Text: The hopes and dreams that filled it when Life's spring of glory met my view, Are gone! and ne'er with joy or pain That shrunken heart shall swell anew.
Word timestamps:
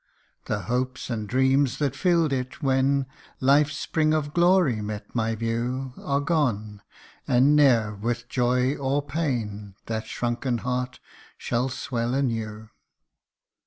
The 0.45 0.61
hopes 0.61 1.11
and 1.11 1.29
dreams 1.29 1.77
that 1.77 1.95
filled 1.95 2.33
it 2.33 2.63
when 2.63 3.05
Life's 3.39 3.75
spring 3.77 4.15
of 4.15 4.33
glory 4.33 4.81
met 4.81 5.13
my 5.13 5.35
view, 5.35 5.93
Are 5.99 6.19
gone! 6.19 6.81
and 7.27 7.55
ne'er 7.55 7.93
with 7.93 8.27
joy 8.27 8.75
or 8.77 9.03
pain 9.03 9.75
That 9.85 10.07
shrunken 10.07 10.57
heart 10.65 10.99
shall 11.37 11.69
swell 11.69 12.15
anew. 12.15 12.69